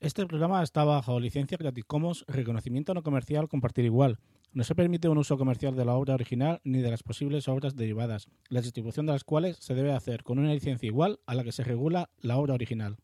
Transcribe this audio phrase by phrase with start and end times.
[0.00, 4.18] Este programa está bajo licencia Creative Commons, reconocimiento no comercial, compartir igual.
[4.50, 7.76] No se permite un uso comercial de la obra original ni de las posibles obras
[7.76, 11.44] derivadas, la distribución de las cuales se debe hacer con una licencia igual a la
[11.44, 12.96] que se regula la obra original.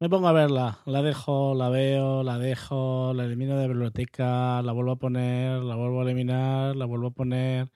[0.00, 4.62] Me pongo a verla, la dejo, la veo, la dejo, la elimino de la biblioteca,
[4.62, 7.68] la vuelvo a poner, la vuelvo a eliminar, la vuelvo a poner.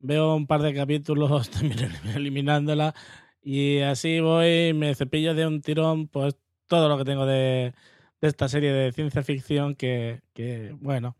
[0.00, 2.94] Veo un par de capítulos también eliminándola
[3.42, 6.36] y así voy, me cepillo de un tirón pues
[6.66, 7.74] todo lo que tengo de,
[8.22, 10.22] esta serie de ciencia ficción que,
[10.80, 11.16] bueno,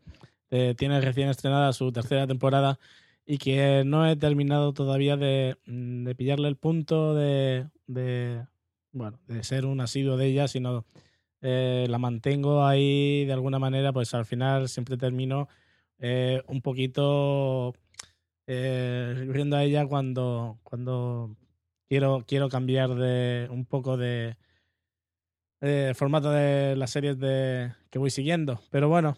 [0.51, 2.79] eh, tiene recién estrenada su tercera temporada
[3.25, 7.67] y que no he terminado todavía de, de pillarle el punto de
[8.93, 10.85] bueno, de ser un asiduo de ella, sino
[11.41, 15.49] eh, la mantengo ahí de alguna manera, pues al final siempre termino
[15.99, 17.73] eh, un poquito
[18.47, 21.35] eh, riendo a ella cuando, cuando
[21.89, 24.37] quiero, quiero cambiar de un poco de,
[25.95, 28.61] formato de las series de, que voy siguiendo.
[28.69, 29.17] Pero bueno,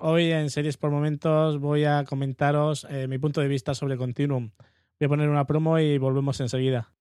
[0.00, 4.50] hoy en Series por Momentos voy a comentaros mi punto de vista sobre Continuum.
[4.98, 6.95] Voy a poner una promo y volvemos enseguida.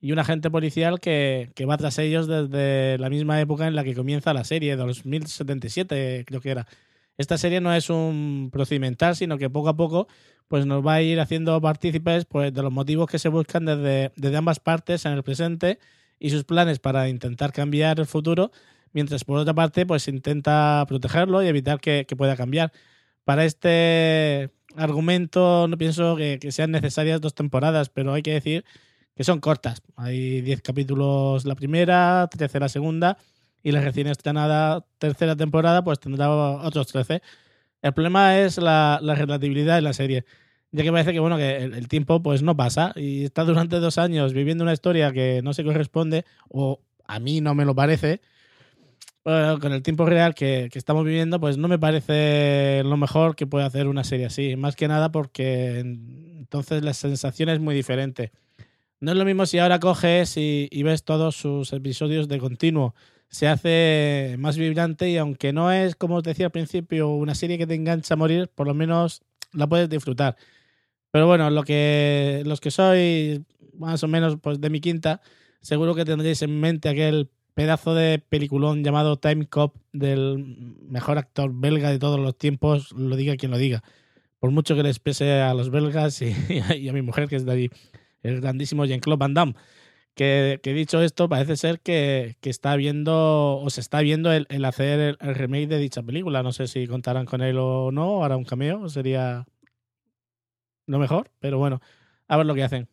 [0.03, 3.95] y un agente policial que, va tras ellos desde la misma época en la que
[3.95, 6.67] comienza la serie, de 2077 creo que era.
[7.19, 10.09] Esta serie no es un procedimental, sino que poco a poco
[10.49, 14.11] pues nos va a ir haciendo partícipes pues, de los motivos que se buscan desde,
[14.17, 15.79] desde ambas partes en el presente
[16.19, 18.51] y sus planes para intentar cambiar el futuro,
[18.93, 22.73] mientras por otra parte pues intenta protegerlo y evitar que, pueda cambiar.
[23.25, 28.65] Para este argumento no pienso que, que sean necesarias dos temporadas, pero hay que decir
[29.15, 29.83] que son cortas.
[29.97, 33.19] Hay 10 capítulos la primera, 13 la segunda
[33.63, 37.23] y la recién estrenada tercera temporada pues tendrá otros 13.
[37.83, 40.25] El problema es la, la relatividad de la serie,
[40.71, 43.99] ya que parece que bueno que el, tiempo pues no pasa y está durante dos
[43.99, 48.21] años viviendo una historia que no se corresponde o a mí no me lo parece.
[49.25, 53.47] con el tiempo real que, que, estamos viviendo, pues no me parece lo mejor que
[53.47, 54.57] puede hacer una serie así.
[54.57, 58.33] Más que nada porque entonces la sensación es muy diferente.
[59.03, 62.95] No es lo mismo si ahora coges y, ves todos sus episodios de continuo,
[63.29, 67.59] se hace más vibrante y aunque no es, como os decía al principio, una serie
[67.59, 69.23] que te engancha a morir, por lo menos
[69.55, 70.37] la puedes disfrutar.
[71.11, 73.41] Pero bueno, lo que, los que sois
[73.75, 75.21] más o menos pues, de mi quinta,
[75.61, 81.51] seguro que tendréis en mente aquel pedazo de peliculón llamado Time Cop del mejor actor
[81.53, 83.83] belga de todos los tiempos, lo diga quien lo diga.
[84.39, 86.37] Por mucho que les pese a los belgas y,
[86.79, 87.71] y a mi mujer que es de allí,
[88.23, 89.55] el grandísimo Jean-Claude Van Damme.
[90.15, 95.17] Que, que, dicho esto, parece ser que, está viendo o se está viendo el, hacer
[95.21, 96.43] el, remake de dicha película.
[96.43, 99.47] No sé si contarán con él o no, hará un cameo, sería
[100.87, 101.81] lo mejor, pero bueno,
[102.29, 102.89] a ver lo que hacen.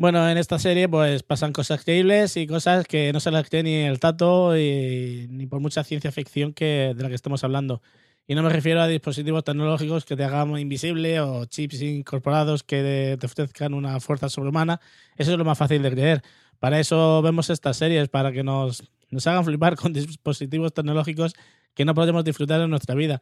[0.00, 3.62] Bueno, en esta serie pues pasan cosas creíbles y cosas que no se las cree
[3.62, 7.82] ni el tato y, ni por mucha ciencia ficción que, de la que estemos hablando.
[8.30, 13.16] Y no me refiero a dispositivos tecnológicos que te hagan invisible o chips incorporados que
[13.18, 14.80] te ofrezcan una fuerza sobrehumana.
[15.16, 16.22] Eso es lo más fácil de creer.
[16.60, 21.34] Para eso vemos estas series, para que nos, nos hagan flipar con dispositivos tecnológicos
[21.74, 23.20] que no podemos disfrutar en nuestra vida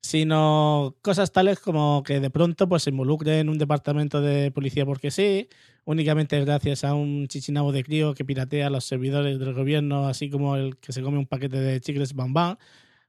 [0.00, 4.84] sino cosas tales como que de pronto pues, se involucre en un departamento de policía
[4.84, 5.48] porque sí,
[5.84, 10.56] únicamente gracias a un chichinabo de crío que piratea los servidores del gobierno, así como
[10.56, 12.58] el que se come un paquete de chicles bambán.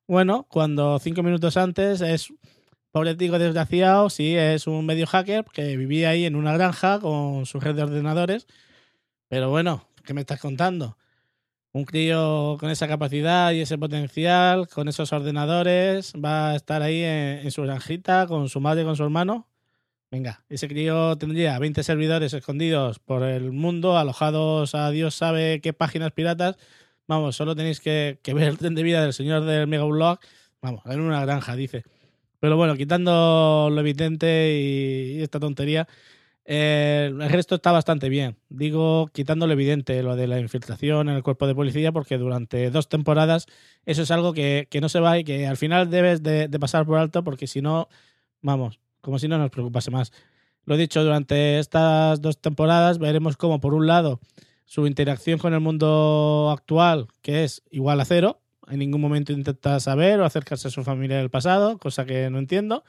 [0.10, 2.34] Bueno, cuando cinco minutos antes es
[2.92, 7.46] pobre tío desgraciado, sí, es un medio hacker que vivía ahí en una granja con
[7.46, 8.48] su red de ordenadores.
[9.28, 10.98] Pero bueno, ¿qué me estás contando?
[11.74, 17.04] un crío con esa capacidad y ese potencial, con esos ordenadores, va a estar ahí
[17.04, 19.48] en, en, su granjita con su madre con su hermano.
[20.10, 25.74] Venga, ese crío tendría 20 servidores escondidos por el mundo, alojados a Dios sabe qué
[25.74, 26.58] páginas piratas.
[27.10, 30.20] Vamos, solo tenéis que, ver el tren de vida del señor del Megablog.
[30.62, 31.84] Vamos, en una granja, dice.
[32.40, 35.88] Pero bueno, quitando lo evidente y, esta tontería,
[36.46, 38.38] eh, el resto está bastante bien.
[38.50, 42.70] Digo, quitando lo evidente, lo de la infiltración en el cuerpo de policía, porque durante
[42.70, 43.48] dos temporadas
[43.88, 46.86] eso es algo que, que no se va y que al final debes de, pasar
[46.86, 47.90] por alto, porque si no,
[48.44, 50.12] vamos, como si no nos preocupase más.
[50.66, 54.20] Lo dicho, durante estas dos temporadas veremos cómo, por un lado,
[54.70, 59.80] su interacción con el mundo actual, que es igual a cero, en ningún momento intenta
[59.80, 62.84] saber o acercarse a su familia del pasado, cosa que no entiendo.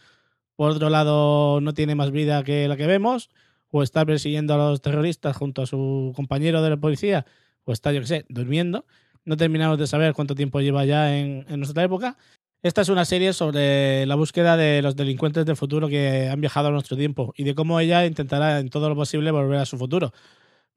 [0.56, 3.30] Por otro lado, no tiene más vida que la que vemos
[3.70, 7.24] o está persiguiendo a los terroristas junto a su compañero de la policía,
[7.64, 8.84] o está, yo qué sé, durmiendo.
[9.24, 12.18] No terminamos de saber cuánto tiempo lleva ya en, en, nuestra época.
[12.62, 16.68] Esta es una serie sobre la búsqueda de los delincuentes del futuro que han viajado
[16.68, 19.78] a nuestro tiempo y de cómo ella intentará en todo lo posible volver a su
[19.78, 20.12] futuro.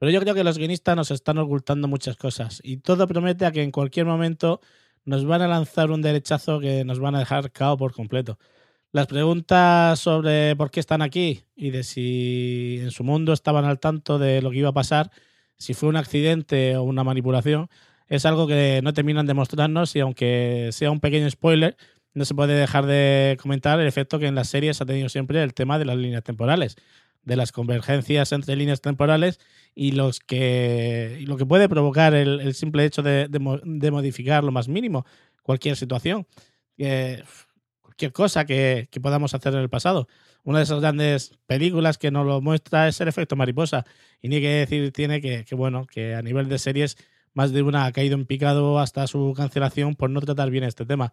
[0.04, 3.52] Pero yo creo que los guionistas nos están ocultando muchas cosas y todo promete a
[3.52, 4.60] que en cualquier momento
[5.06, 8.38] nos van a lanzar un derechazo que nos van a dejar cao por completo.
[8.92, 13.80] Las preguntas sobre por qué están aquí y de si en su mundo estaban al
[13.80, 15.10] tanto de lo que iba a pasar,
[15.56, 17.70] si fue un accidente o una manipulación,
[18.06, 21.78] es algo que no terminan de mostrarnos y aunque sea un pequeño spoiler,
[22.12, 25.42] no se puede dejar de comentar el efecto que en las series ha tenido siempre
[25.42, 26.76] el tema de las líneas temporales,
[27.24, 29.40] de las convergencias entre líneas temporales
[29.74, 34.52] y los que lo que puede provocar el, simple hecho de, de, de, modificar lo
[34.52, 35.04] más mínimo
[35.42, 36.26] cualquier situación.
[36.76, 40.08] Cualquier cosa que, que, podamos hacer en el pasado.
[40.42, 43.84] Una de esas grandes películas que nos lo muestra es el efecto mariposa.
[44.20, 46.96] Y ni que decir tiene que, que, bueno, que a nivel de series
[47.34, 50.86] más de una ha caído en picado hasta su cancelación por no tratar bien este
[50.86, 51.12] tema.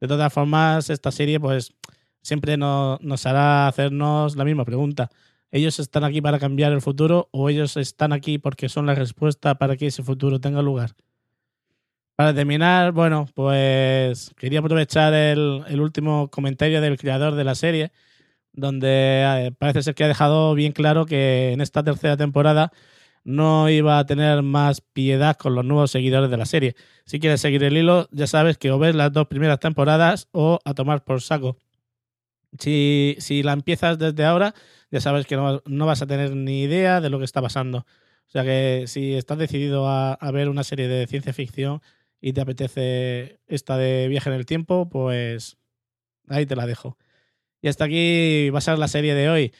[0.00, 1.74] De todas formas, esta serie pues
[2.22, 5.10] siempre no, nos hará hacernos la misma pregunta.
[5.52, 9.56] ¿Ellos están aquí para cambiar el futuro o ellos están aquí porque son la respuesta
[9.56, 10.96] para que ese futuro tenga lugar?
[12.16, 17.92] Para terminar, bueno, pues quería aprovechar el, último comentario del creador de la serie,
[18.52, 22.72] donde eh, parece ser que ha dejado bien claro que en esta tercera temporada
[23.24, 26.76] no iba a tener más piedad con los nuevos seguidores de la serie.
[27.04, 30.60] Si quieres seguir el hilo, ya sabes que o ves las dos primeras temporadas o
[30.64, 31.58] a tomar por saco.
[32.58, 34.54] Si, si la empiezas desde ahora,
[34.90, 37.78] ya sabes que no, no, vas a tener ni idea de lo que está pasando.
[37.78, 41.80] O sea que si estás decidido a, a ver una serie de ciencia ficción,
[42.22, 45.58] y te apetece esta de viaje en el tiempo, pues
[46.28, 46.96] ahí te la dejo.
[47.60, 49.52] Y hasta aquí va a ser la serie de hoy.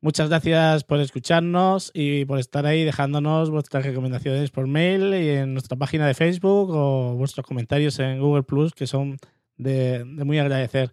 [0.00, 5.54] Muchas gracias por escucharnos y por estar ahí dejándonos vuestras recomendaciones por mail y en
[5.54, 9.16] nuestra página de Facebook o vuestros comentarios en Google Plus, que son
[9.56, 10.92] de, de muy agradecer.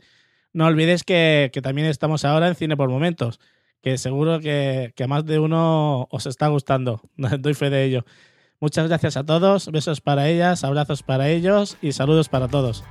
[0.54, 3.40] No olvidéis que, que, también estamos ahora en Cine por Momentos,
[3.82, 7.02] que seguro que, que a más de uno os está gustando.
[7.40, 8.06] Doy fe de ello.
[8.60, 12.84] Muchas gracias a todos, besos para ellas, abrazos para ellos y saludos para todos.